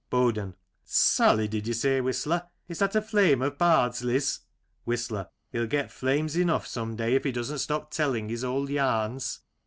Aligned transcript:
BoDEN: 0.09 0.55
Sally, 0.83 1.47
did 1.47 1.67
you 1.67 1.75
say. 1.75 2.01
Whistler. 2.01 2.47
Is 2.67 2.79
that 2.79 2.95
a 2.95 3.03
flame 3.03 3.43
of 3.43 3.59
Bardsley's? 3.59 4.39
Whistler: 4.83 5.27
He'll 5.51 5.67
get 5.67 5.91
flames 5.91 6.35
enough 6.35 6.65
some 6.65 6.95
day 6.95 7.13
if 7.13 7.23
he 7.23 7.31
doesn't 7.31 7.59
stop 7.59 7.91
telling 7.91 8.27
his 8.27 8.43
old 8.43 8.71
yarns. 8.71 9.41